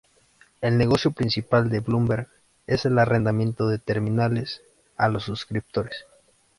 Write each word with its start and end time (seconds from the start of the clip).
El 0.61 0.79
negocio 0.79 1.11
principal 1.11 1.69
de 1.69 1.79
Bloomberg 1.79 2.27
es 2.65 2.85
el 2.87 2.97
arrendamiento 2.97 3.67
de 3.67 3.77
terminales 3.77 4.63
a 4.97 5.09
los 5.09 5.25
suscriptores. 5.25 6.05